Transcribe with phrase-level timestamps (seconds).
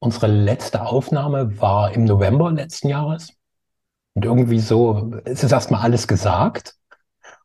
[0.00, 3.34] unsere letzte Aufnahme war im November letzten Jahres.
[4.14, 6.74] Und irgendwie so, es ist erstmal alles gesagt.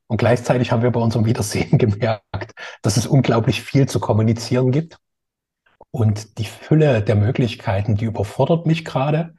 [0.08, 4.98] Und gleichzeitig haben wir bei unserem Wiedersehen gemerkt, dass es unglaublich viel zu kommunizieren gibt.
[5.92, 9.36] Und die Fülle der Möglichkeiten, die überfordert mich gerade.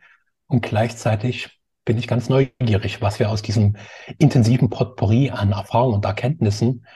[0.47, 3.77] Und gleichzeitig bin ich ganz neugierig, was wir aus diesem
[4.19, 6.87] intensiven Potpourri an Erfahrungen und Erkenntnissen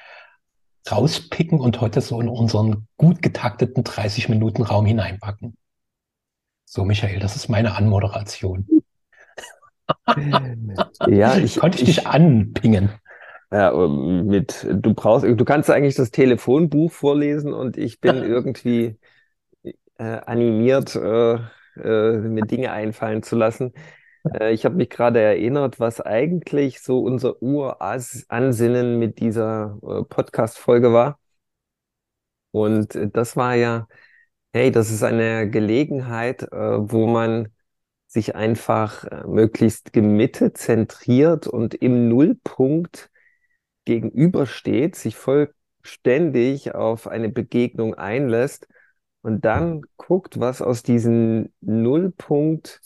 [0.91, 5.57] rauspicken und heute so in unseren gut getakteten 30 Minuten Raum hineinpacken.
[6.73, 8.65] So, Michael, das ist meine Anmoderation.
[11.09, 12.91] ja, ich konnte ich, ich dich anpingen.
[13.51, 18.97] Ja, mit du brauchst, du kannst eigentlich das Telefonbuch vorlesen und ich bin irgendwie
[19.99, 21.39] äh, animiert, äh,
[21.75, 23.73] äh, mir Dinge einfallen zu lassen.
[24.33, 30.93] Äh, ich habe mich gerade erinnert, was eigentlich so unser Uransinnen mit dieser äh, Podcast-Folge
[30.93, 31.19] war.
[32.53, 33.89] Und äh, das war ja,
[34.53, 37.49] hey, das ist eine Gelegenheit, wo man
[38.07, 43.11] sich einfach möglichst gemittet, zentriert und im Nullpunkt
[43.85, 48.67] gegenübersteht, sich vollständig auf eine Begegnung einlässt
[49.23, 52.81] und dann guckt, was aus diesem Nullpunkt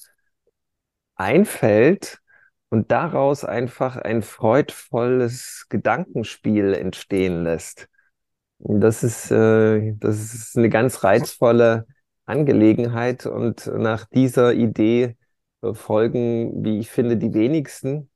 [1.15, 2.19] einfällt
[2.69, 7.89] und daraus einfach ein freudvolles Gedankenspiel entstehen lässt.
[8.67, 11.87] Das ist, äh, das ist eine ganz reizvolle
[12.25, 15.17] Angelegenheit und nach dieser Idee
[15.73, 18.11] folgen, wie ich finde, die wenigsten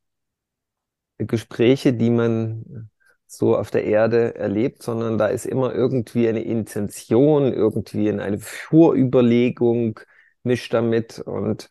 [1.19, 2.91] Gespräche, die man
[3.27, 10.01] so auf der Erde erlebt, sondern da ist immer irgendwie eine Intention, irgendwie eine Vorüberlegung
[10.45, 11.69] mischt damit und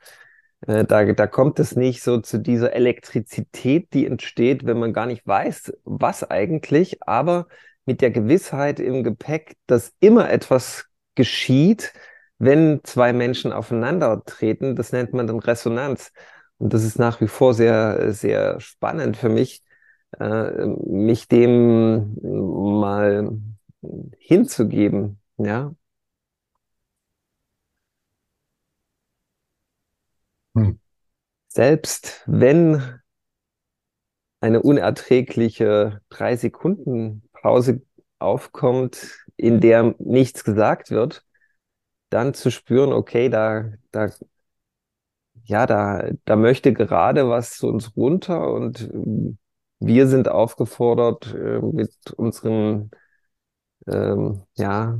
[0.67, 5.07] äh, da, da kommt es nicht so zu dieser Elektrizität, die entsteht, wenn man gar
[5.07, 7.47] nicht weiß, was eigentlich, aber
[7.87, 10.85] mit der Gewissheit im Gepäck, dass immer etwas
[11.15, 11.93] geschieht,
[12.37, 14.75] wenn zwei Menschen aufeinander treten.
[14.75, 16.11] Das nennt man dann Resonanz.
[16.59, 19.63] Und das ist nach wie vor sehr, sehr spannend für mich,
[20.19, 23.39] äh, mich dem mal
[24.19, 25.73] hinzugeben, ja.
[30.55, 30.79] Hm.
[31.47, 33.01] Selbst wenn
[34.39, 37.81] eine unerträgliche drei Sekunden Pause
[38.19, 41.23] aufkommt, in der nichts gesagt wird,
[42.09, 44.09] dann zu spüren, okay, da, da,
[45.45, 48.89] ja, da, da möchte gerade was zu uns runter und
[49.79, 52.91] wir sind aufgefordert, äh, mit unseren,
[53.87, 54.99] ähm, ja,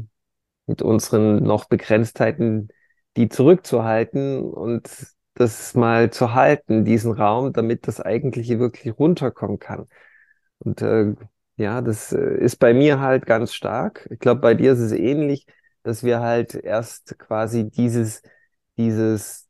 [0.68, 2.70] mit unseren noch Begrenztheiten,
[3.18, 4.90] die zurückzuhalten und
[5.36, 9.88] das mal zu halten, diesen Raum, damit das Eigentliche wirklich runterkommen kann.
[10.60, 11.16] Und äh,
[11.58, 14.08] ja, das äh, ist bei mir halt ganz stark.
[14.12, 15.46] Ich glaube, bei dir ist es ähnlich,
[15.84, 18.22] dass wir halt erst quasi dieses,
[18.78, 19.48] dieses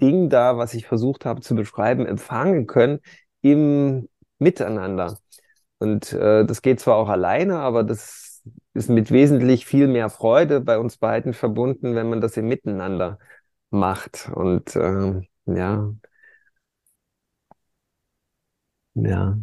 [0.00, 3.00] Ding da, was ich versucht habe zu beschreiben, empfangen können
[3.40, 5.18] im Miteinander.
[5.78, 8.42] Und äh, das geht zwar auch alleine, aber das
[8.74, 13.18] ist mit wesentlich viel mehr Freude bei uns beiden verbunden, wenn man das im Miteinander
[13.70, 14.30] macht.
[14.34, 15.92] Und äh, ja,
[18.94, 19.38] ja.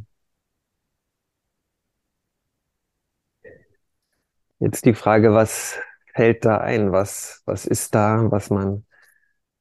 [4.59, 5.77] Jetzt die Frage, was
[6.13, 6.91] fällt da ein?
[6.91, 8.85] Was, was ist da, was man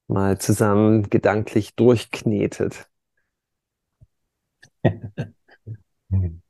[0.09, 2.88] mal zusammen gedanklich durchknetet?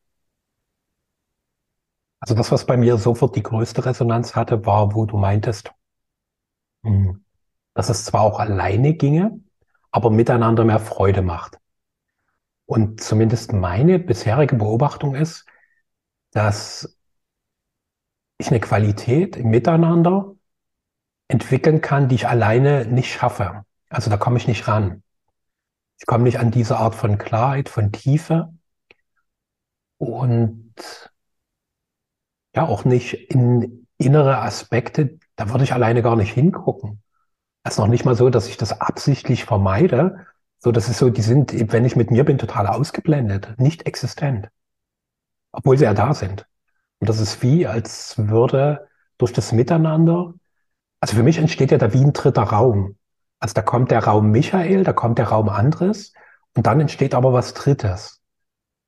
[2.19, 5.73] Also das, was bei mir sofort die größte Resonanz hatte, war, wo du meintest,
[6.85, 7.25] hm,
[7.75, 9.41] dass es zwar auch alleine ginge,
[9.91, 11.59] aber miteinander mehr Freude macht.
[12.67, 15.47] Und zumindest meine bisherige Beobachtung ist,
[16.33, 16.99] dass
[18.45, 20.35] ich eine Qualität im Miteinander
[21.29, 23.65] entwickeln kann, die ich alleine nicht schaffe.
[23.89, 25.03] Also da komme ich nicht ran.
[25.99, 28.53] Ich komme nicht an diese Art von Klarheit, von Tiefe
[29.97, 30.75] und
[32.55, 37.03] ja auch nicht in innere Aspekte, da würde ich alleine gar nicht hingucken.
[37.63, 40.27] Es ist noch nicht mal so, dass ich das absichtlich vermeide.
[40.59, 44.51] So, das ist so, die sind, wenn ich mit mir bin, total ausgeblendet, nicht existent.
[45.53, 46.47] Obwohl sie ja da sind.
[47.05, 50.33] Und das ist wie, als würde durch das Miteinander,
[51.01, 52.97] also für mich entsteht ja da wie ein dritter Raum.
[53.41, 56.15] Also da kommt der Raum Michael, da kommt der Raum Andres
[56.57, 58.23] und dann entsteht aber was Drittes.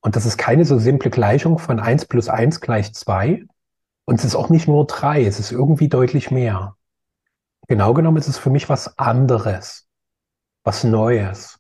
[0.00, 3.44] Und das ist keine so simple Gleichung von eins plus eins gleich zwei.
[4.06, 6.74] Und es ist auch nicht nur drei, es ist irgendwie deutlich mehr.
[7.68, 9.86] Genau genommen ist es für mich was anderes,
[10.64, 11.58] was Neues.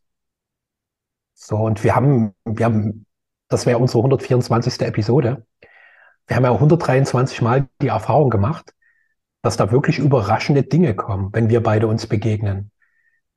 [1.34, 3.04] So, und wir haben, wir haben,
[3.48, 4.80] das wäre unsere 124.
[4.80, 5.44] Episode.
[6.26, 8.74] Wir haben ja 123 Mal die Erfahrung gemacht,
[9.42, 12.72] dass da wirklich überraschende Dinge kommen, wenn wir beide uns begegnen,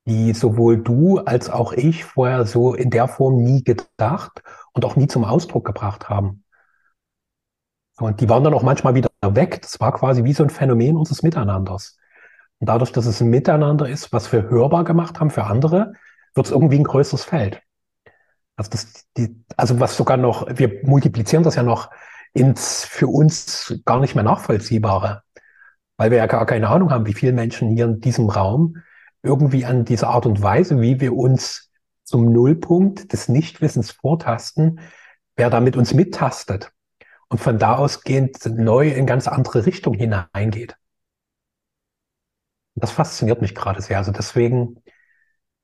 [0.08, 4.42] die sowohl du als auch ich vorher so in der Form nie gedacht
[4.74, 6.44] und auch nie zum Ausdruck gebracht haben.
[8.00, 9.62] Und die waren dann auch manchmal wieder weg.
[9.62, 11.98] Das war quasi wie so ein Phänomen unseres Miteinanders.
[12.60, 15.94] Und dadurch, dass es ein Miteinander ist, was wir hörbar gemacht haben für andere,
[16.34, 17.62] wird es irgendwie ein größeres Feld.
[18.56, 21.90] Also, das, die, also was sogar noch, wir multiplizieren das ja noch
[22.34, 25.24] ins für uns gar nicht mehr nachvollziehbare,
[25.98, 28.78] weil wir ja gar keine Ahnung haben, wie viele Menschen hier in diesem Raum
[29.22, 31.70] irgendwie an diese Art und Weise, wie wir uns
[32.04, 34.80] zum Nullpunkt des Nichtwissens vortasten,
[35.36, 36.72] wer da mit uns mittastet
[37.28, 40.76] und von da ausgehend neu in ganz andere Richtung hineingeht.
[42.76, 43.98] Das fasziniert mich gerade sehr.
[43.98, 44.82] Also deswegen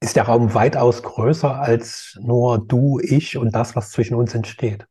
[0.01, 4.85] ist der Raum weitaus größer als nur du, ich und das, was zwischen uns entsteht.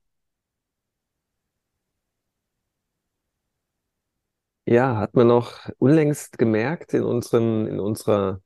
[4.67, 8.41] Ja, hat man noch unlängst gemerkt in unseren, in unserer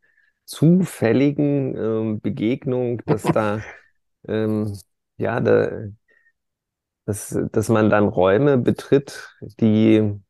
[0.44, 3.62] zufälligen ähm, Begegnung, dass da,
[4.26, 4.76] ähm,
[5.17, 5.88] ja, da,
[7.06, 10.20] dass, dass man dann Räume betritt, die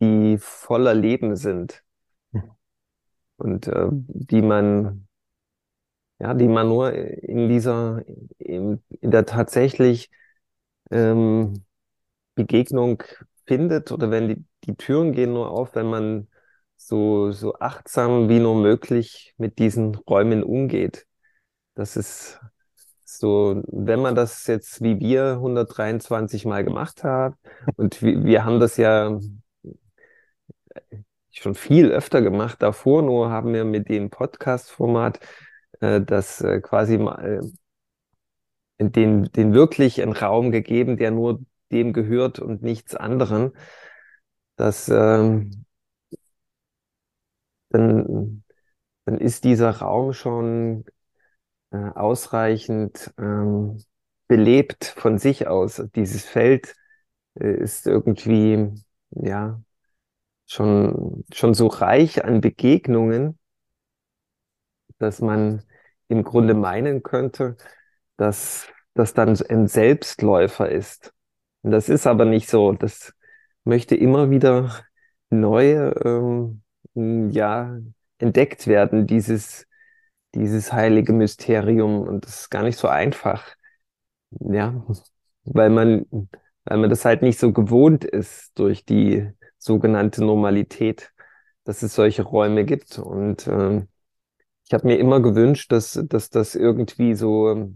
[0.00, 1.82] die voller Leben sind.
[3.36, 5.03] Und äh, die man
[6.18, 8.02] ja, die man nur in dieser
[8.38, 10.10] in, in der tatsächlich
[10.90, 11.64] ähm,
[12.34, 13.02] Begegnung
[13.46, 16.28] findet oder wenn die, die Türen gehen nur auf, wenn man
[16.76, 21.06] so so achtsam wie nur möglich mit diesen Räumen umgeht.
[21.74, 22.40] Das ist
[23.04, 27.34] so, wenn man das jetzt wie wir 123 Mal gemacht hat
[27.76, 29.18] und wir, wir haben das ja
[31.30, 35.20] schon viel öfter gemacht davor, nur haben wir mit dem Podcast-Format
[35.80, 37.40] äh, das äh, quasi mal
[38.78, 41.40] äh, den, den wirklich einen Raum gegeben, der nur
[41.72, 43.52] dem gehört und nichts anderen.
[44.56, 45.64] Das ähm,
[47.70, 48.44] dann,
[49.04, 50.84] dann ist dieser Raum schon
[51.72, 53.82] äh, ausreichend ähm,
[54.28, 55.82] belebt von sich aus.
[55.96, 56.74] Dieses Feld
[57.40, 58.70] äh, ist irgendwie
[59.10, 59.62] ja
[60.46, 63.38] schon, schon so reich an Begegnungen,
[65.04, 65.62] dass man
[66.08, 67.56] im Grunde meinen könnte,
[68.16, 71.12] dass das dann ein Selbstläufer ist.
[71.62, 72.72] Und das ist aber nicht so.
[72.72, 73.14] Das
[73.64, 74.84] möchte immer wieder
[75.30, 76.62] neu ähm,
[77.30, 77.78] ja,
[78.18, 79.66] entdeckt werden, dieses,
[80.34, 82.02] dieses heilige Mysterium.
[82.02, 83.44] Und das ist gar nicht so einfach.
[84.30, 84.84] Ja,
[85.44, 86.06] weil man,
[86.64, 91.12] weil man das halt nicht so gewohnt ist durch die sogenannte Normalität,
[91.64, 92.98] dass es solche Räume gibt.
[92.98, 93.88] Und ähm,
[94.66, 97.72] ich habe mir immer gewünscht, dass, dass das irgendwie so,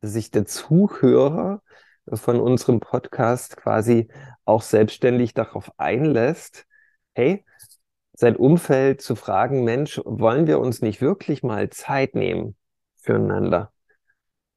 [0.00, 1.62] dass sich der Zuhörer
[2.12, 4.08] von unserem Podcast quasi
[4.44, 6.66] auch selbstständig darauf einlässt,
[7.14, 7.44] hey,
[8.14, 12.56] sein Umfeld zu fragen, Mensch, wollen wir uns nicht wirklich mal Zeit nehmen
[12.96, 13.72] füreinander?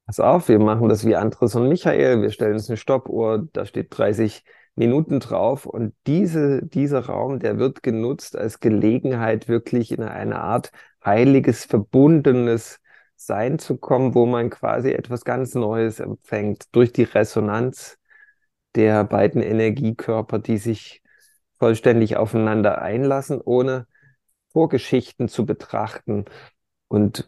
[0.05, 3.65] Pass auf, wir machen das wie Andres und Michael, wir stellen uns eine Stoppuhr, da
[3.65, 4.43] steht 30
[4.75, 5.65] Minuten drauf.
[5.65, 10.71] Und diese, dieser Raum, der wird genutzt als Gelegenheit, wirklich in eine Art
[11.03, 12.79] heiliges, verbundenes
[13.15, 17.97] Sein zu kommen, wo man quasi etwas ganz Neues empfängt durch die Resonanz
[18.75, 21.01] der beiden Energiekörper, die sich
[21.59, 23.85] vollständig aufeinander einlassen, ohne
[24.51, 26.25] Vorgeschichten zu betrachten
[26.87, 27.25] und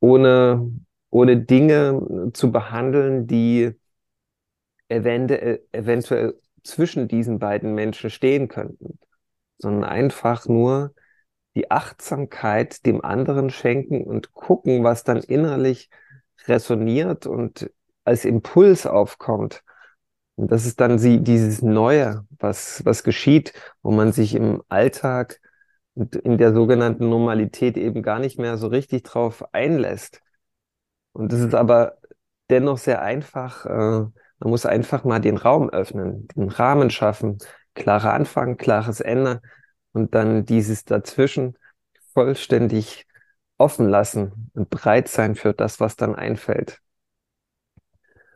[0.00, 0.70] ohne,
[1.10, 3.72] ohne Dinge zu behandeln, die
[4.88, 8.98] eventuell, eventuell zwischen diesen beiden Menschen stehen könnten,
[9.58, 10.94] sondern einfach nur
[11.56, 15.90] die Achtsamkeit dem anderen schenken und gucken, was dann innerlich
[16.46, 17.70] resoniert und
[18.04, 19.64] als Impuls aufkommt.
[20.36, 25.40] Und das ist dann sie, dieses Neue, was, was geschieht, wo man sich im Alltag
[25.94, 30.20] und in der sogenannten Normalität eben gar nicht mehr so richtig drauf einlässt.
[31.12, 31.96] Und das ist aber
[32.50, 37.38] dennoch sehr einfach, äh, man muss einfach mal den Raum öffnen, den Rahmen schaffen,
[37.74, 39.40] klarer Anfang, klares Ende
[39.96, 41.56] und dann dieses dazwischen
[42.14, 43.06] vollständig
[43.58, 46.80] offen lassen und bereit sein für das, was dann einfällt.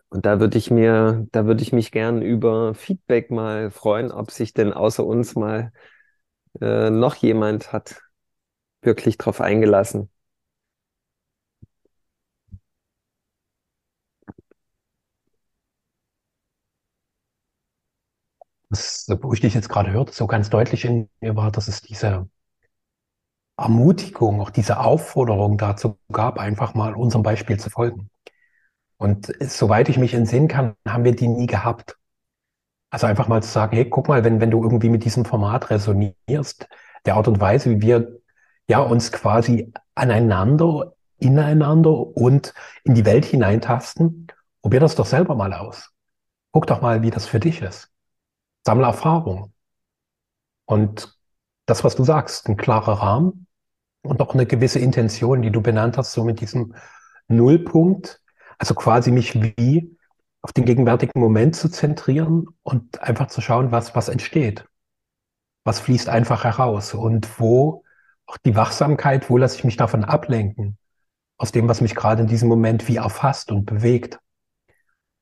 [0.08, 4.30] Und da würde ich mir, da würde ich mich gern über Feedback mal freuen, ob
[4.32, 5.72] sich denn außer uns mal
[6.60, 8.02] äh, noch jemand hat
[8.82, 10.10] wirklich drauf eingelassen.
[18.70, 21.82] Das, wo ich dich jetzt gerade hörte, so ganz deutlich in mir war, dass es
[21.82, 22.28] diese
[23.56, 28.08] Ermutigung, auch diese Aufforderung dazu gab, einfach mal unserem Beispiel zu folgen.
[28.96, 31.96] Und soweit ich mich entsinnen kann, haben wir die nie gehabt.
[32.90, 35.70] Also einfach mal zu sagen, hey, guck mal, wenn, wenn du irgendwie mit diesem Format
[35.70, 36.68] resonierst,
[37.06, 38.20] der Art und Weise, wie wir
[38.68, 44.28] ja uns quasi aneinander, ineinander und in die Welt hineintasten,
[44.62, 45.90] probier das doch selber mal aus.
[46.52, 47.89] Guck doch mal, wie das für dich ist.
[48.70, 49.52] Sammle Erfahrung.
[50.64, 51.18] Und
[51.66, 53.48] das, was du sagst, ein klarer Rahmen
[54.02, 56.76] und auch eine gewisse Intention, die du benannt hast, so mit diesem
[57.26, 58.20] Nullpunkt,
[58.58, 59.98] also quasi mich wie
[60.42, 64.64] auf den gegenwärtigen Moment zu zentrieren und einfach zu schauen, was, was entsteht.
[65.64, 67.82] Was fließt einfach heraus und wo
[68.26, 70.78] auch die Wachsamkeit, wo lasse ich mich davon ablenken,
[71.38, 74.20] aus dem, was mich gerade in diesem Moment wie erfasst und bewegt.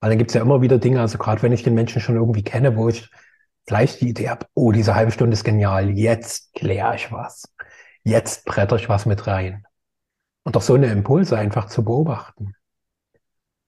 [0.00, 2.16] Weil dann gibt es ja immer wieder Dinge, also gerade wenn ich den Menschen schon
[2.16, 3.10] irgendwie kenne, wo ich
[3.68, 7.54] vielleicht die Idee habe, oh, diese halbe Stunde ist genial, jetzt kläre ich was,
[8.02, 9.64] jetzt bretter ich was mit rein.
[10.42, 12.54] Und auch so eine Impulse einfach zu beobachten.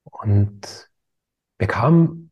[0.05, 0.91] Und
[1.59, 2.31] mir kam,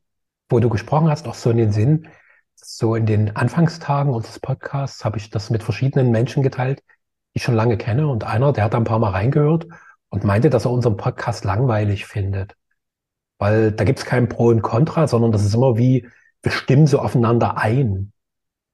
[0.49, 2.09] wo du gesprochen hast, auch so in den Sinn,
[2.55, 7.43] so in den Anfangstagen unseres Podcasts habe ich das mit verschiedenen Menschen geteilt, die ich
[7.43, 8.09] schon lange kenne.
[8.09, 9.67] Und einer, der hat ein paar Mal reingehört
[10.09, 12.57] und meinte, dass er unseren Podcast langweilig findet.
[13.37, 16.09] Weil da gibt es kein Pro und Contra, sondern das ist immer wie,
[16.43, 18.13] wir stimmen so aufeinander ein.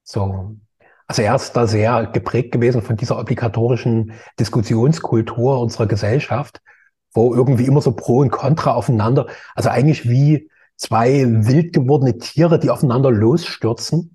[0.02, 0.56] So.
[1.06, 6.60] Also er ist da sehr geprägt gewesen von dieser obligatorischen Diskussionskultur unserer Gesellschaft,
[7.12, 12.58] wo irgendwie immer so Pro und Contra aufeinander, also eigentlich wie zwei wild gewordene Tiere,
[12.58, 14.14] die aufeinander losstürzen.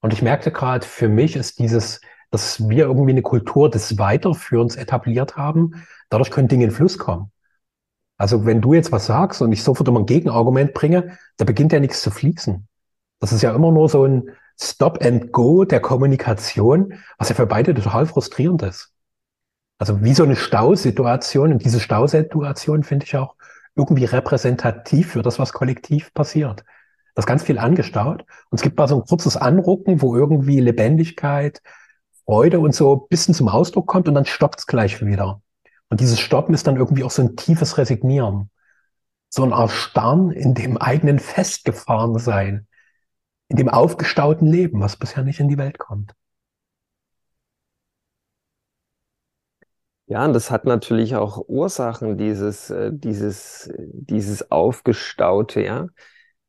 [0.00, 4.76] Und ich merkte gerade, für mich ist dieses, dass wir irgendwie eine Kultur des Weiterführens
[4.76, 7.30] etabliert haben, dadurch können Dinge in Fluss kommen.
[8.16, 11.72] Also wenn du jetzt was sagst und ich sofort immer ein Gegenargument bringe, da beginnt
[11.72, 12.66] ja nichts zu fließen.
[13.20, 14.30] Das ist ja immer nur so ein
[14.60, 18.92] Stop and Go der Kommunikation, was ja für beide total frustrierend ist.
[19.78, 23.34] Also wie so eine Stausituation und diese Stausituation finde ich auch
[23.74, 26.64] irgendwie repräsentativ für das, was kollektiv passiert.
[27.14, 30.60] Das ist ganz viel angestaut und es gibt mal so ein kurzes Anrucken, wo irgendwie
[30.60, 31.60] Lebendigkeit,
[32.24, 35.40] Freude und so ein bisschen zum Ausdruck kommt und dann stoppt es gleich wieder.
[35.90, 38.50] Und dieses Stoppen ist dann irgendwie auch so ein tiefes Resignieren.
[39.30, 42.66] So ein Erstarren in dem eigenen Festgefahrensein,
[43.48, 46.14] in dem aufgestauten Leben, was bisher nicht in die Welt kommt.
[50.06, 55.88] Ja, und das hat natürlich auch Ursachen, dieses, äh, dieses, dieses Aufgestaute, ja.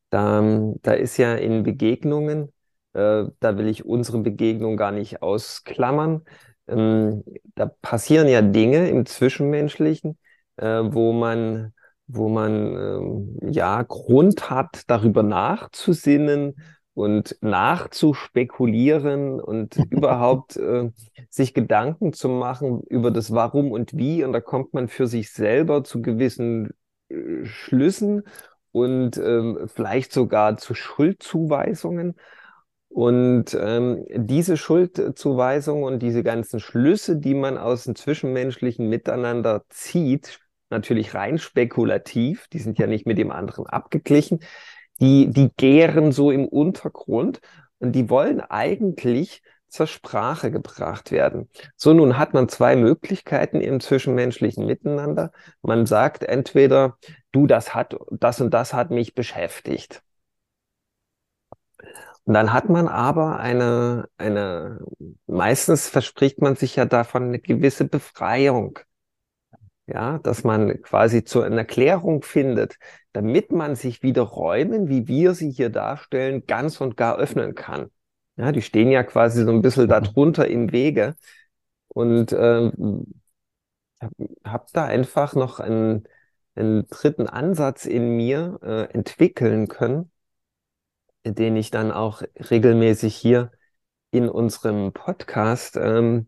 [0.10, 0.42] Da,
[0.84, 2.54] da ist ja in Begegnungen,
[2.94, 6.24] äh, da will ich unsere Begegnung gar nicht ausklammern,
[6.68, 7.24] ähm,
[7.56, 10.18] da passieren ja Dinge im Zwischenmenschlichen,
[10.58, 11.74] äh, wo man,
[12.08, 16.56] wo man ähm, ja Grund hat, darüber nachzusinnen
[16.94, 20.92] und nachzuspekulieren und überhaupt äh,
[21.30, 24.24] sich Gedanken zu machen über das Warum und Wie.
[24.24, 26.72] Und da kommt man für sich selber zu gewissen
[27.10, 28.24] äh, Schlüssen
[28.72, 32.16] und ähm, vielleicht sogar zu Schuldzuweisungen.
[32.96, 40.40] Und ähm, diese Schuldzuweisung und diese ganzen Schlüsse, die man aus dem zwischenmenschlichen Miteinander zieht,
[40.70, 44.40] natürlich rein spekulativ, die sind ja nicht mit dem anderen abgeglichen,
[45.02, 47.42] die, die gären so im Untergrund
[47.80, 51.50] und die wollen eigentlich zur Sprache gebracht werden.
[51.76, 55.34] So, nun hat man zwei Möglichkeiten im zwischenmenschlichen Miteinander.
[55.62, 56.98] Man sagt entweder,
[57.34, 60.02] du, das hat, das und das hat mich beschäftigt.
[62.26, 64.80] Und dann hat man aber eine, eine,
[65.28, 68.80] meistens verspricht man sich ja davon eine gewisse Befreiung.
[69.88, 72.80] Ja, dass man quasi zu einer Erklärung findet,
[73.14, 77.92] damit man sich wieder Räumen, wie wir sie hier darstellen, ganz und gar öffnen kann.
[78.36, 81.16] Ja, die stehen ja quasi so ein bisschen darunter im Wege.
[81.88, 82.72] Und äh,
[84.44, 86.08] habe da einfach noch einen,
[86.56, 90.12] einen dritten Ansatz in mir äh, entwickeln können,
[91.26, 93.52] den ich dann auch regelmäßig hier
[94.12, 96.28] in unserem Podcast ähm,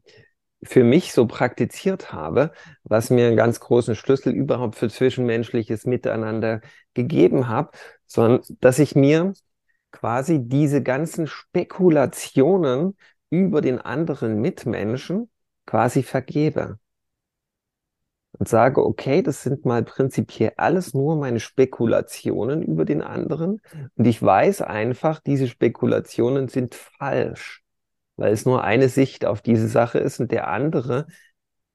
[0.63, 2.51] für mich so praktiziert habe,
[2.83, 6.61] was mir einen ganz großen Schlüssel überhaupt für zwischenmenschliches Miteinander
[6.93, 7.77] gegeben hat,
[8.07, 9.33] sondern dass ich mir
[9.91, 12.97] quasi diese ganzen Spekulationen
[13.29, 15.29] über den anderen Mitmenschen
[15.65, 16.79] quasi vergebe
[18.39, 23.61] und sage, okay, das sind mal prinzipiell alles nur meine Spekulationen über den anderen
[23.95, 27.63] und ich weiß einfach, diese Spekulationen sind falsch,
[28.15, 31.07] weil es nur eine Sicht auf diese Sache ist und der andere,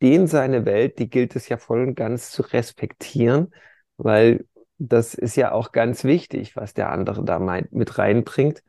[0.03, 3.53] den seine Welt, die gilt es ja voll und ganz zu respektieren,
[3.97, 4.45] weil
[4.79, 8.63] das ist ja auch ganz wichtig, was der andere da mit reinbringt.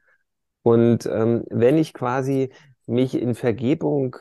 [0.62, 2.52] Und ähm, wenn ich quasi
[2.86, 4.16] mich in Vergebung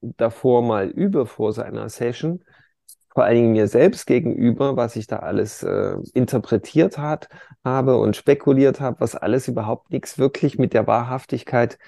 [0.00, 2.44] davor mal übe vor seiner Session,
[3.14, 7.28] vor allen Dingen mir selbst gegenüber, was ich da alles äh, interpretiert hat,
[7.64, 11.78] habe und spekuliert habe, was alles überhaupt nichts wirklich mit der Wahrhaftigkeit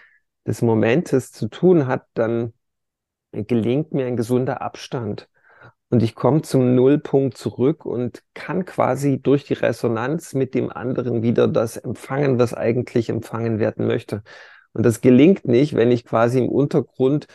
[0.46, 2.52] des Momentes zu tun hat, dann
[3.32, 5.28] gelingt mir ein gesunder Abstand.
[5.90, 11.22] Und ich komme zum Nullpunkt zurück und kann quasi durch die Resonanz mit dem anderen
[11.22, 14.22] wieder das empfangen, was eigentlich empfangen werden möchte.
[14.72, 17.28] Und das gelingt nicht, wenn ich quasi im Untergrund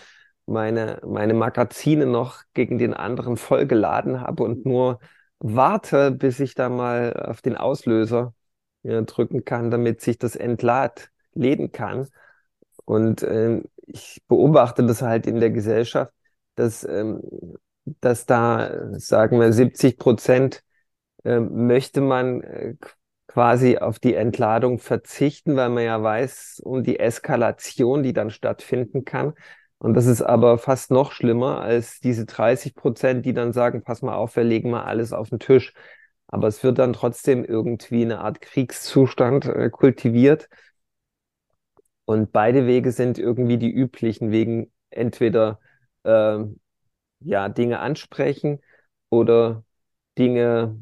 [0.50, 5.00] meine, meine Magazine noch gegen den anderen vollgeladen habe und nur
[5.40, 8.34] warte, bis ich da mal auf den Auslöser
[8.84, 12.08] ja, drücken kann, damit sich das Entlad leden kann.
[12.86, 16.14] Und äh, ich beobachte das halt in der Gesellschaft,
[16.56, 17.22] dass, ähm,
[18.02, 20.64] dass da, sagen wir, 70 Prozent
[21.24, 22.76] äh, möchte man äh,
[23.28, 29.06] quasi auf die Entladung verzichten, weil man ja weiß um die Eskalation, die dann stattfinden
[29.06, 29.34] kann.
[29.80, 34.02] Und das ist aber fast noch schlimmer als diese 30 Prozent, die dann sagen, pass
[34.02, 35.74] mal auf, wir legen mal alles auf den Tisch.
[36.28, 40.50] Aber es wird dann trotzdem irgendwie eine Art Kriegszustand äh, kultiviert.
[42.06, 45.60] Und beide Wege sind irgendwie die üblichen Wegen, entweder
[46.04, 46.40] äh,
[47.22, 48.62] ja, Dinge ansprechen
[49.10, 49.64] oder
[50.18, 50.78] Dinge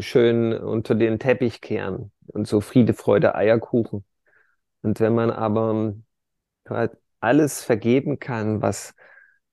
[0.00, 4.04] schön unter den Teppich kehren und so Friede, Freude, Eierkuchen.
[4.82, 5.94] Und wenn man aber
[7.20, 8.94] alles vergeben kann, was,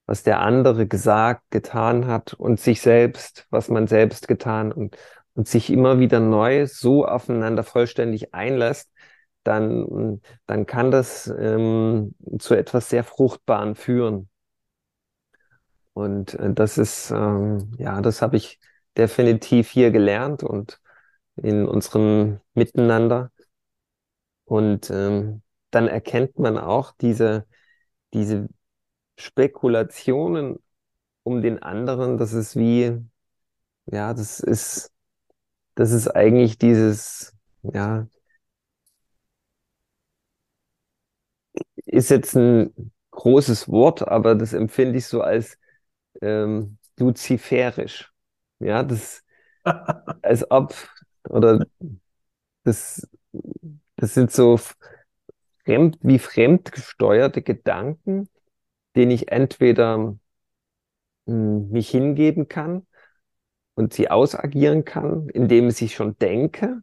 [0.05, 4.97] was der andere gesagt, getan hat und sich selbst, was man selbst getan und,
[5.33, 8.91] und sich immer wieder neu so aufeinander vollständig einlässt,
[9.43, 14.29] dann, dann kann das ähm, zu etwas sehr Fruchtbaren führen.
[15.93, 18.59] Und äh, das ist, ähm, ja, das habe ich
[18.97, 20.79] definitiv hier gelernt und
[21.35, 23.31] in unserem Miteinander.
[24.45, 25.41] Und ähm,
[25.71, 27.45] dann erkennt man auch diese,
[28.15, 28.49] diese
[29.19, 30.59] Spekulationen
[31.23, 32.99] um den anderen, das ist wie,
[33.87, 34.91] ja, das ist,
[35.75, 38.07] das ist eigentlich dieses, ja,
[41.85, 42.73] ist jetzt ein
[43.11, 45.57] großes Wort, aber das empfinde ich so als
[46.21, 48.11] ähm, luziferisch.
[48.59, 49.23] Ja, das,
[50.23, 50.75] als ob,
[51.29, 51.65] oder
[52.63, 53.07] das,
[53.97, 54.59] das sind so
[55.65, 58.29] fremd, wie fremdgesteuerte Gedanken,
[58.95, 60.17] denen ich entweder mh,
[61.27, 62.85] hm, mich hingeben kann
[63.75, 66.81] und sie ausagieren kann, indem ich sie schon denke,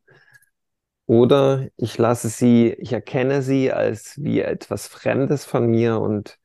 [1.07, 6.39] oder ich lasse sie, ich erkenne sie als wie etwas Fremdes von mir und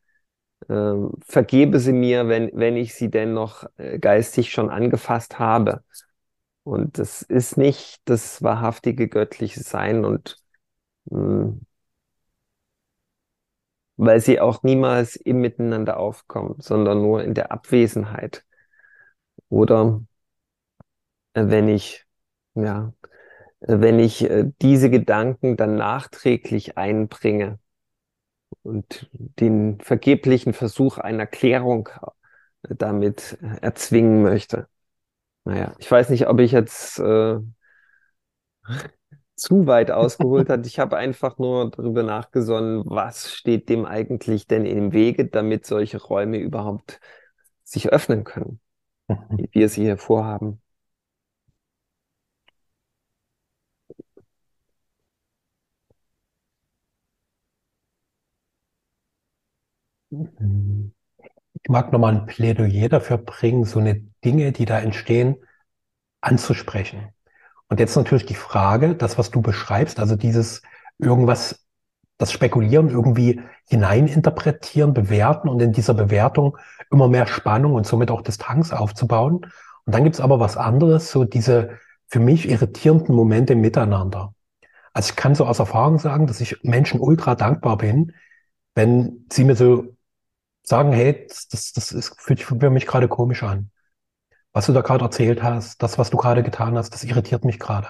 [0.69, 0.93] äh,
[1.25, 5.83] vergebe sie mir, wenn, wenn ich sie denn noch äh, geistig schon angefasst habe.
[6.63, 10.37] Und das ist nicht das wahrhaftige göttliche Sein und
[11.05, 11.61] mh, hm,
[13.97, 18.45] weil sie auch niemals im Miteinander aufkommen, sondern nur in der Abwesenheit.
[19.49, 20.01] Oder
[21.33, 22.05] äh, wenn ich,
[22.55, 22.93] ja,
[23.61, 27.59] äh, wenn ich äh, diese Gedanken dann nachträglich einbringe
[28.63, 31.89] und den vergeblichen Versuch einer Klärung
[32.63, 34.67] damit erzwingen möchte.
[35.45, 37.39] Naja, ich weiß nicht, ob ich jetzt äh,
[39.37, 40.65] zu weit ausgeholt hat.
[40.67, 46.01] Ich habe einfach nur darüber nachgesonnen, was steht dem eigentlich denn im Wege, damit solche
[46.01, 46.99] Räume überhaupt
[47.63, 48.59] sich öffnen können,
[49.07, 49.17] mhm.
[49.37, 50.61] wie wir sie hier vorhaben.
[60.09, 65.37] Ich mag nochmal ein Plädoyer dafür bringen, so eine Dinge, die da entstehen,
[66.21, 67.13] anzusprechen.
[67.69, 70.61] Und jetzt natürlich die Frage, das, was du beschreibst, also dieses
[70.97, 71.65] irgendwas,
[72.17, 76.57] das Spekulieren irgendwie hineininterpretieren, bewerten und in dieser Bewertung
[76.89, 79.45] immer mehr Spannung und somit auch Distanz aufzubauen.
[79.85, 81.77] Und dann gibt's aber was anderes, so diese
[82.07, 84.33] für mich irritierenden Momente miteinander.
[84.93, 88.13] Also ich kann so aus Erfahrung sagen, dass ich Menschen ultra dankbar bin,
[88.75, 89.95] wenn sie mir so
[90.63, 93.71] sagen, hey, das, das, das ist, fühlt sich für mich gerade komisch an
[94.53, 97.59] was du da gerade erzählt hast, das, was du gerade getan hast, das irritiert mich
[97.59, 97.89] gerade.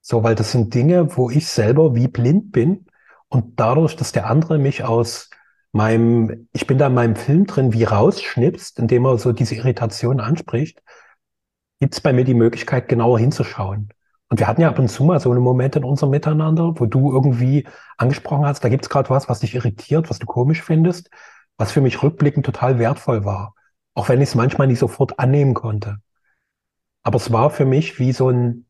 [0.00, 2.86] So, weil das sind Dinge, wo ich selber wie blind bin
[3.28, 5.30] und dadurch, dass der andere mich aus
[5.72, 10.20] meinem, ich bin da in meinem Film drin, wie rausschnipst, indem er so diese Irritation
[10.20, 10.82] anspricht,
[11.80, 13.90] gibt es bei mir die Möglichkeit, genauer hinzuschauen.
[14.28, 16.86] Und wir hatten ja ab und zu mal so eine Momente in unserem Miteinander, wo
[16.86, 20.62] du irgendwie angesprochen hast, da gibt es gerade was, was dich irritiert, was du komisch
[20.62, 21.10] findest,
[21.58, 23.54] was für mich rückblickend total wertvoll war.
[23.96, 25.98] Auch wenn ich es manchmal nicht sofort annehmen konnte.
[27.02, 28.66] Aber es war für mich wie so ein,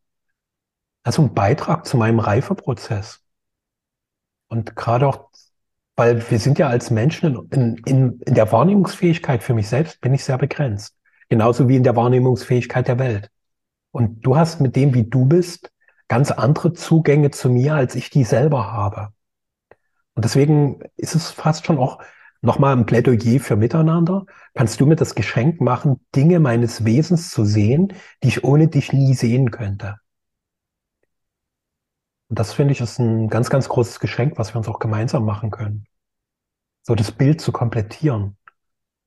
[1.03, 3.23] also ein Beitrag zu meinem Reifeprozess.
[4.49, 5.31] Und gerade auch
[5.97, 10.13] weil wir sind ja als Menschen in, in, in der Wahrnehmungsfähigkeit für mich selbst bin
[10.13, 10.95] ich sehr begrenzt.
[11.29, 13.31] Genauso wie in der Wahrnehmungsfähigkeit der Welt.
[13.91, 15.73] Und du hast mit dem, wie du bist,
[16.07, 19.09] ganz andere Zugänge zu mir, als ich die selber habe.
[20.15, 21.99] Und deswegen ist es fast schon auch
[22.43, 24.27] nochmal ein Plädoyer für Miteinander.
[24.55, 28.93] Kannst du mir das Geschenk machen, Dinge meines Wesens zu sehen, die ich ohne dich
[28.93, 29.97] nie sehen könnte?
[32.29, 35.25] Und das finde ich ist ein ganz, ganz großes Geschenk, was wir uns auch gemeinsam
[35.25, 35.87] machen können.
[36.83, 38.37] So das Bild zu komplettieren.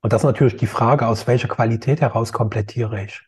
[0.01, 3.21] Und das ist natürlich die Frage, aus welcher Qualität heraus komplettiere ich.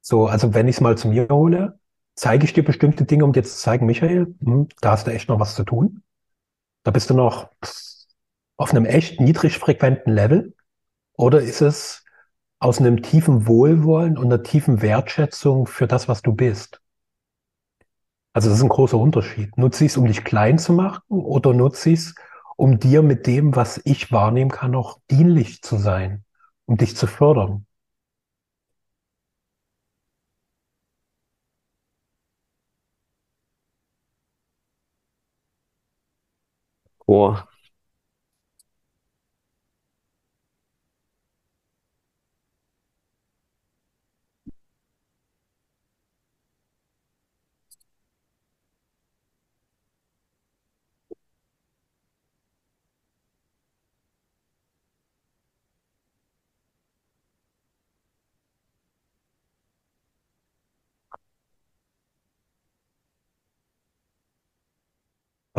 [0.00, 1.78] So, also wenn ich es mal zu mir hole,
[2.14, 5.28] zeige ich dir bestimmte Dinge, um dir zu zeigen, Michael, hm, da hast du echt
[5.28, 6.02] noch was zu tun.
[6.82, 7.50] Da bist du noch
[8.62, 10.54] auf einem echt niedrig frequenten Level.
[11.16, 12.04] Oder ist es
[12.60, 16.80] aus einem tiefen Wohlwollen und einer tiefen Wertschätzung für das, was du bist?
[18.34, 19.56] Also das ist ein großer Unterschied.
[19.58, 22.14] Nutze ich es, um dich klein zu machen oder nutze ich es,
[22.56, 26.24] um dir mit dem, was ich wahrnehmen kann, auch dienlich zu sein,
[26.66, 27.66] um dich zu fördern?
[37.06, 37.46] Boah.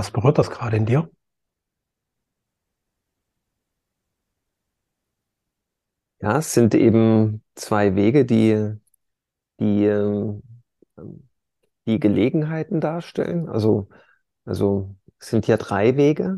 [0.03, 1.09] Was berührt das gerade in dir?
[6.21, 8.75] Ja, es sind eben zwei Wege, die,
[9.59, 10.43] die, ähm,
[11.85, 13.49] die Gelegenheiten darstellen.
[13.49, 13.89] Also,
[14.45, 16.37] also es sind ja drei Wege,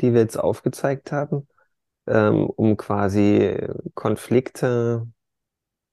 [0.00, 1.48] die wir jetzt aufgezeigt haben,
[2.06, 3.56] ähm, um quasi
[3.94, 5.08] Konflikte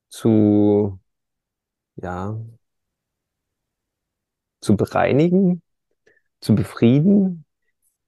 [0.10, 1.00] zu,
[1.98, 2.38] ja,
[4.62, 5.62] zu bereinigen,
[6.42, 7.46] zu befrieden,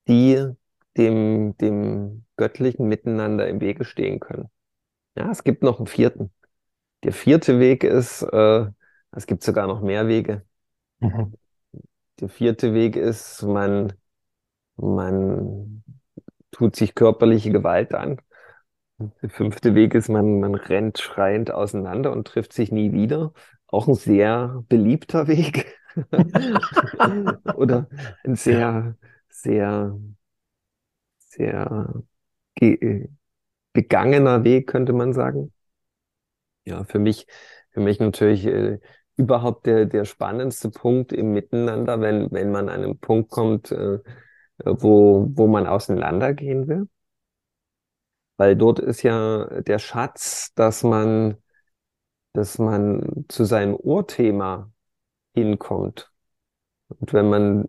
[0.07, 0.45] die
[0.97, 4.49] dem, dem göttlichen Miteinander im Wege stehen können.
[5.15, 6.31] Ja, es gibt noch einen vierten.
[7.03, 8.65] Der vierte Weg ist, äh,
[9.11, 10.43] es gibt sogar noch mehr Wege.
[10.99, 11.33] Mhm.
[12.19, 13.93] Der vierte Weg ist, man,
[14.75, 15.83] man
[16.51, 18.19] tut sich körperliche Gewalt an.
[19.21, 23.33] Der fünfte Weg ist, man, man rennt schreiend auseinander und trifft sich nie wieder.
[23.67, 25.77] Auch ein sehr beliebter Weg.
[27.55, 27.87] Oder
[28.23, 28.95] ein sehr,
[29.29, 29.97] sehr,
[31.17, 32.03] sehr
[33.73, 35.51] begangener Weg, könnte man sagen.
[36.65, 37.27] Ja, für mich,
[37.71, 38.79] für mich natürlich äh,
[39.17, 43.99] überhaupt der, der spannendste Punkt im Miteinander, wenn, wenn man an einen Punkt kommt, äh,
[44.65, 46.87] wo, wo man auseinandergehen will.
[48.37, 51.37] Weil dort ist ja der Schatz, dass man,
[52.33, 54.72] dass man zu seinem Urthema
[55.33, 56.11] hinkommt.
[56.89, 57.65] Und wenn man,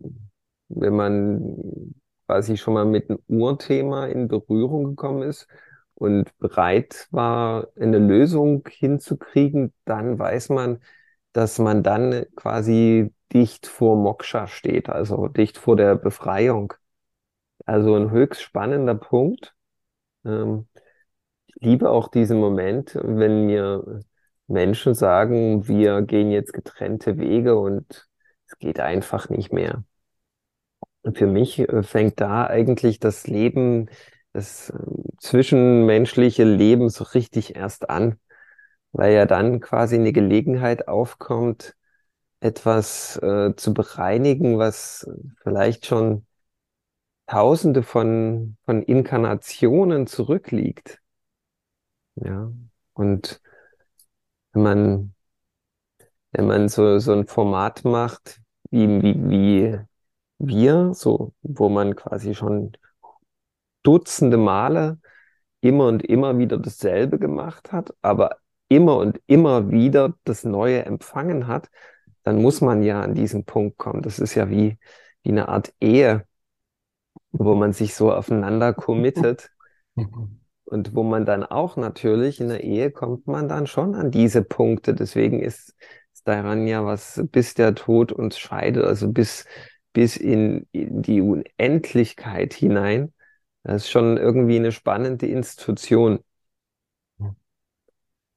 [0.69, 1.95] wenn man
[2.27, 5.47] quasi schon mal mit einem Urthema in Berührung gekommen ist
[5.95, 10.81] und bereit war, eine Lösung hinzukriegen, dann weiß man,
[11.33, 16.73] dass man dann quasi dicht vor Moksha steht, also dicht vor der Befreiung.
[17.65, 19.55] Also ein höchst spannender Punkt.
[20.25, 20.67] Ähm,
[21.47, 24.01] ich liebe auch diesen Moment, wenn mir
[24.47, 28.07] Menschen sagen, wir gehen jetzt getrennte Wege und
[28.47, 29.83] es geht einfach nicht mehr.
[31.01, 33.89] Und für mich äh, fängt da eigentlich das Leben,
[34.33, 38.19] das ähm, zwischenmenschliche Leben so richtig erst an,
[38.91, 41.75] weil ja dann quasi eine Gelegenheit aufkommt,
[42.39, 45.07] etwas äh, zu bereinigen, was
[45.43, 46.25] vielleicht schon
[47.27, 51.01] Tausende von, von Inkarnationen zurückliegt.
[52.15, 52.51] Ja,
[52.93, 53.41] und
[54.55, 55.13] wenn man,
[56.31, 58.41] wenn man so, so ein Format macht,
[58.71, 59.79] wie, wie, wie
[60.39, 62.73] wir, so, wo man quasi schon
[63.83, 64.99] Dutzende Male
[65.61, 68.37] immer und immer wieder dasselbe gemacht hat, aber
[68.67, 71.69] immer und immer wieder das Neue empfangen hat,
[72.23, 74.01] dann muss man ja an diesen Punkt kommen.
[74.01, 74.79] Das ist ja wie,
[75.23, 76.25] wie eine Art Ehe,
[77.31, 79.51] wo man sich so aufeinander committet.
[80.65, 84.43] Und wo man dann auch natürlich in der Ehe kommt man dann schon an diese
[84.43, 84.93] Punkte.
[84.95, 85.75] Deswegen ist,
[86.13, 89.45] ist daran ja was, bis der Tod uns scheidet, also bis,
[89.93, 93.13] bis in, in die Unendlichkeit hinein.
[93.63, 96.19] Das ist schon irgendwie eine spannende Institution.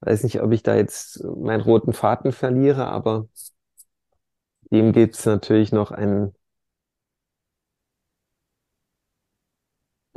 [0.01, 3.29] Weiß nicht, ob ich da jetzt meinen roten Faden verliere, aber
[4.71, 6.35] dem gibt es natürlich noch einen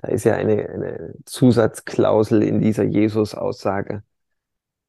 [0.02, 4.04] Da ist ja eine, eine Zusatzklausel in dieser Jesus-Aussage.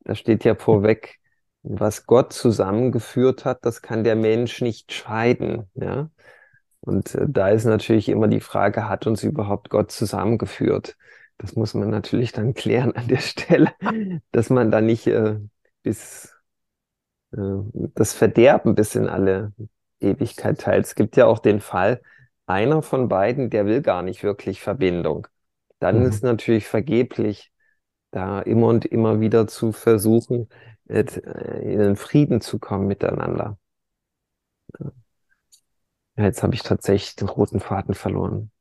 [0.05, 1.19] Da steht ja vorweg,
[1.63, 5.71] was Gott zusammengeführt hat, das kann der Mensch nicht scheiden.
[5.75, 6.11] Ja?
[6.81, 10.97] Und äh, da ist natürlich immer die Frage, hat uns überhaupt Gott zusammengeführt?
[11.39, 13.73] Das muss man natürlich dann klären an der Stelle,
[14.33, 15.39] dass man da nicht äh,
[15.83, 16.35] bis
[17.33, 17.39] äh,
[17.95, 19.53] das Verderben bis in alle
[20.01, 20.87] Ewigkeit teilt.
[20.87, 22.01] Es gibt ja auch den Fall,
[22.53, 25.27] einer von beiden, der will gar nicht wirklich Verbindung.
[25.81, 26.07] Dann mhm.
[26.07, 27.51] ist natürlich vergeblich,
[28.13, 30.49] da immer und immer wieder zu versuchen,
[30.87, 31.03] äh,
[31.63, 33.59] in den Frieden zu kommen miteinander.
[34.79, 38.52] Ja, jetzt habe ich tatsächlich den roten Faden verloren.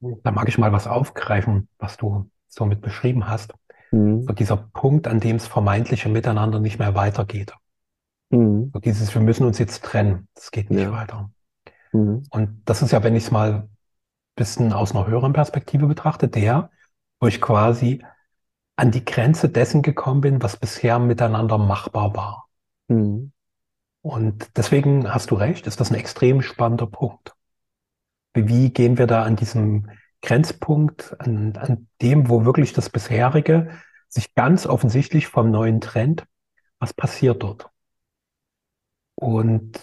[0.00, 3.54] Da mag ich mal was aufgreifen, was du so mit beschrieben hast.
[3.90, 4.22] Mhm.
[4.22, 7.54] So dieser Punkt, an dem es vermeintliche Miteinander nicht mehr weitergeht.
[8.30, 8.70] Mhm.
[8.72, 10.28] So dieses, wir müssen uns jetzt trennen.
[10.34, 10.92] Das geht nicht ja.
[10.92, 11.30] weiter.
[11.92, 12.24] Mhm.
[12.30, 13.68] Und das ist ja, wenn ich es mal ein
[14.36, 16.70] bisschen aus einer höheren Perspektive betrachte, der,
[17.20, 18.04] wo ich quasi
[18.76, 22.48] an die Grenze dessen gekommen bin, was bisher miteinander machbar war.
[22.86, 23.32] Mhm.
[24.02, 27.34] Und deswegen hast du recht, ist das ein extrem spannender Punkt.
[28.46, 29.90] Wie gehen wir da an diesem
[30.22, 33.70] Grenzpunkt, an, an dem, wo wirklich das bisherige
[34.08, 36.24] sich ganz offensichtlich vom neuen trennt?
[36.78, 37.70] Was passiert dort?
[39.16, 39.80] Und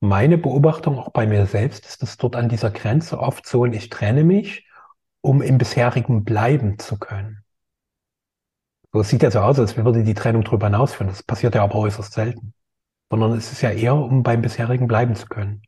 [0.00, 3.72] meine Beobachtung auch bei mir selbst ist, dass dort an dieser Grenze oft so ein
[3.72, 4.66] Ich trenne mich,
[5.20, 7.44] um im bisherigen bleiben zu können.
[8.92, 11.08] So es sieht ja so aus, als würde die Trennung darüber hinausführen.
[11.08, 12.54] Das passiert ja aber äußerst selten.
[13.10, 15.62] Sondern es ist ja eher, um beim bisherigen bleiben zu können.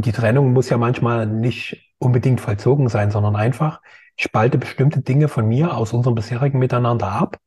[0.00, 3.82] Und die Trennung muss ja manchmal nicht unbedingt vollzogen sein, sondern einfach,
[4.16, 7.38] ich spalte bestimmte Dinge von mir aus unserem bisherigen Miteinander ab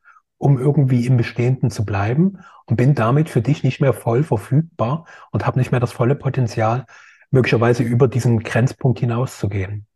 [0.44, 5.06] um irgendwie im Bestehenden zu bleiben und bin damit für dich nicht mehr voll verfügbar
[5.32, 6.86] und habe nicht mehr das volle Potenzial,
[7.32, 9.88] möglicherweise über diesen Grenzpunkt hinauszugehen.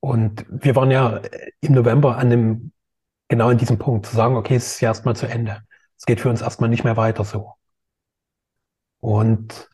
[0.00, 1.20] Und wir waren ja
[1.60, 2.72] im November an dem,
[3.28, 5.62] genau in diesem Punkt, zu sagen, okay, es ist ja erstmal zu Ende.
[5.96, 7.54] Es geht für uns erstmal nicht mehr weiter so.
[8.98, 9.70] Und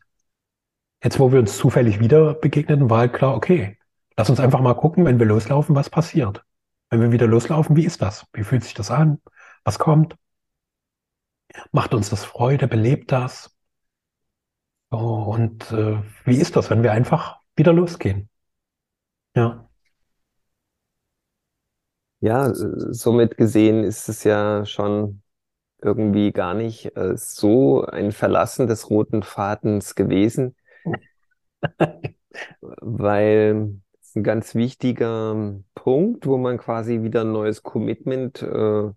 [1.03, 3.77] jetzt, wo wir uns zufällig wieder begegneten, war halt klar, okay,
[4.17, 6.43] lass uns einfach mal gucken, wenn wir loslaufen, was passiert.
[6.89, 8.25] Wenn wir wieder loslaufen, wie ist das?
[8.33, 9.19] Wie fühlt sich das an?
[9.63, 10.15] Was kommt?
[11.71, 12.67] Macht uns das Freude?
[12.67, 13.55] Belebt das?
[14.89, 18.29] Und äh, wie ist das, wenn wir einfach wieder losgehen?
[19.35, 19.69] Ja.
[22.21, 25.21] Ja, somit gesehen ist es ja schon
[25.81, 30.55] irgendwie gar nicht äh, so ein Verlassen des roten Fadens gewesen,
[32.81, 38.91] weil ist ein ganz wichtiger Punkt, wo man quasi wieder ein neues Commitment äh,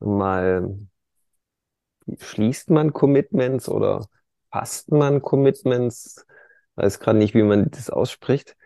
[0.00, 0.78] mal
[2.18, 4.06] schließt man Commitments oder
[4.50, 6.26] fasst man Commitments.
[6.76, 8.56] Weiß gerade nicht, wie man das ausspricht.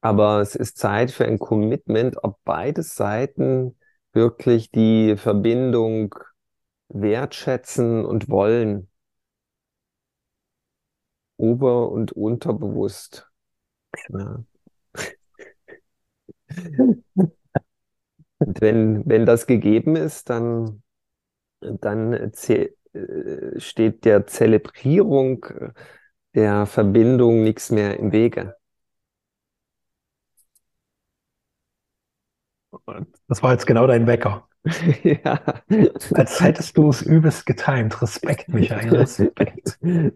[0.00, 3.76] Aber es ist Zeit für ein Commitment, ob beide Seiten
[4.12, 6.14] wirklich die Verbindung
[6.88, 8.88] wertschätzen und wollen.
[11.36, 13.30] Ober- und unterbewusst.
[14.10, 14.44] Ja.
[18.38, 20.82] Und wenn, wenn das gegeben ist, dann,
[21.60, 25.46] dann äh, steht der Zelebrierung
[26.34, 28.56] der Verbindung nichts mehr im Wege.
[33.28, 34.48] Das war jetzt genau dein Wecker.
[35.02, 35.40] Ja.
[36.14, 38.00] Als hättest du es übelst getimt.
[38.02, 39.78] Respekt, Michael, Respekt.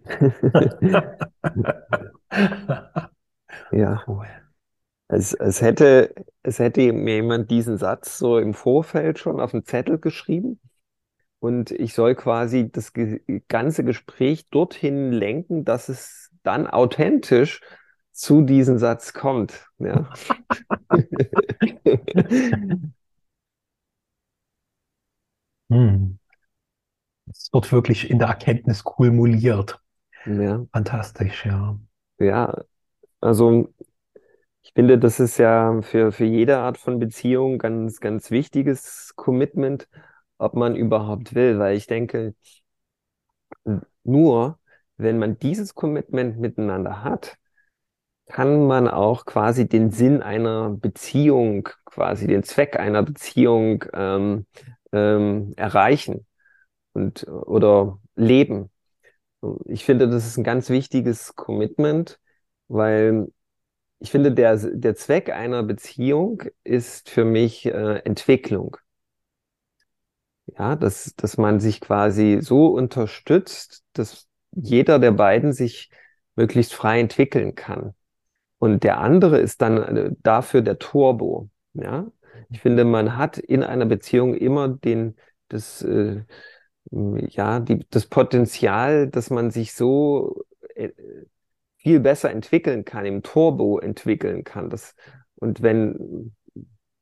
[3.73, 4.03] ja.
[4.07, 4.27] Cool.
[5.09, 9.65] Es, es hätte, es hätte mir jemand diesen Satz so im Vorfeld schon auf den
[9.65, 10.61] Zettel geschrieben.
[11.41, 12.93] Und ich soll quasi das
[13.49, 17.63] ganze Gespräch dorthin lenken, dass es dann authentisch
[18.13, 19.67] zu diesem Satz kommt.
[19.79, 20.11] Ja.
[25.71, 26.19] hm.
[27.27, 29.81] Es wird wirklich in der Erkenntnis kulmuliert.
[30.27, 30.67] Ja.
[30.73, 31.79] Fantastisch, ja.
[32.19, 32.63] Ja,
[33.21, 33.73] also
[34.63, 39.89] ich finde, das ist ja für, für jede Art von Beziehung ganz, ganz wichtiges Commitment,
[40.39, 42.35] ob man überhaupt will, weil ich denke,
[44.05, 44.59] nur
[44.97, 47.37] wenn man dieses Commitment miteinander hat,
[48.27, 54.47] kann man auch quasi den Sinn einer Beziehung, quasi den Zweck einer Beziehung ähm,
[54.93, 56.27] ähm, erreichen
[56.93, 58.71] und oder leben.
[59.67, 62.21] Ich finde, das ist ein ganz wichtiges Commitment,
[62.69, 63.29] weil
[64.01, 68.77] ich finde, der, der Zweck einer Beziehung ist für mich äh, Entwicklung.
[70.59, 75.91] Ja, dass, dass man sich quasi so unterstützt, dass jeder der beiden sich
[76.35, 77.95] möglichst frei entwickeln kann.
[78.59, 81.51] Und der andere ist dann äh, dafür der Turbo.
[81.75, 82.07] Ja,
[82.49, 85.17] ich finde, man hat in einer Beziehung immer den,
[85.49, 86.25] das, äh,
[86.91, 90.91] ja, die, das Potenzial, dass man sich so äh,
[91.77, 94.71] viel besser entwickeln kann, im Turbo entwickeln kann.
[94.71, 94.95] Das,
[95.37, 96.35] und wenn,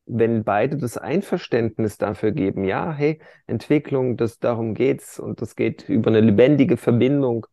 [0.06, 5.88] wenn beide das Einverständnis dafür geben, ja, hey, Entwicklung, das, darum geht's und das geht
[5.88, 7.46] über eine lebendige Verbindung,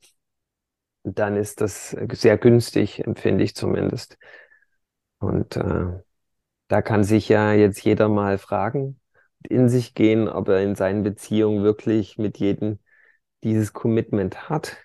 [1.04, 4.18] dann ist das sehr günstig, empfinde ich zumindest.
[5.20, 6.00] Und äh,
[6.68, 9.00] da kann sich ja jetzt jeder mal fragen,
[9.44, 12.80] in sich gehen, ob er in seinen Beziehungen wirklich mit jedem
[13.44, 14.78] dieses Commitment hat.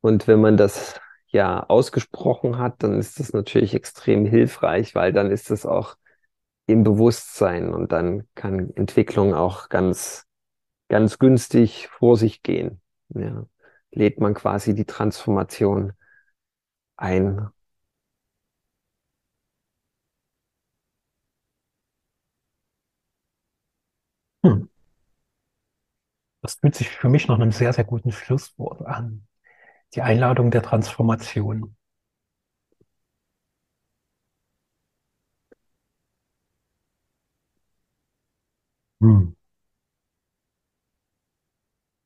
[0.00, 5.30] Und wenn man das ja ausgesprochen hat, dann ist das natürlich extrem hilfreich, weil dann
[5.30, 5.96] ist es auch
[6.66, 10.26] im Bewusstsein und dann kann Entwicklung auch ganz,
[10.88, 12.80] ganz günstig vor sich gehen.
[13.10, 13.46] Ja,
[13.92, 15.92] lädt man quasi die Transformation
[16.96, 17.48] ein.
[24.44, 24.68] Hm.
[26.42, 29.26] Das fühlt sich für mich nach einem sehr, sehr guten Schlusswort an
[29.94, 31.76] die Einladung der Transformation.
[39.00, 39.32] Hm.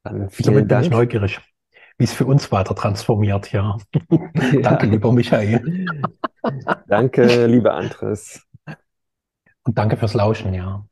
[0.04, 0.82] Dann vielen Damit Dank.
[0.82, 1.40] bin ich neugierig,
[1.98, 3.78] wie es für uns weiter transformiert, ja.
[3.92, 4.28] ja.
[4.62, 5.86] Danke, lieber Michael.
[6.88, 8.46] danke, lieber Andres.
[9.64, 10.84] Und danke fürs Lauschen, ja.